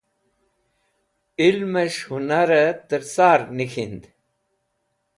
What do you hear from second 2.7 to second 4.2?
tẽr sar nik̃hing.